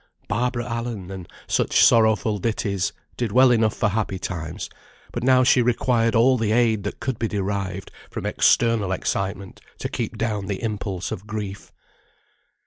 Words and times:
"Barbara 0.27 0.67
Allen," 0.67 1.11
and 1.11 1.27
such 1.45 1.85
sorrowful 1.85 2.39
ditties, 2.39 2.91
did 3.17 3.31
well 3.31 3.51
enough 3.51 3.75
for 3.75 3.89
happy 3.89 4.17
times; 4.17 4.67
but 5.11 5.21
now 5.21 5.43
she 5.43 5.61
required 5.61 6.15
all 6.15 6.39
the 6.39 6.51
aid 6.53 6.81
that 6.85 6.99
could 6.99 7.19
be 7.19 7.27
derived 7.27 7.91
from 8.09 8.25
external 8.25 8.93
excitement 8.93 9.61
to 9.77 9.89
keep 9.89 10.17
down 10.17 10.47
the 10.47 10.63
impulse 10.63 11.11
of 11.11 11.27
grief. 11.27 11.71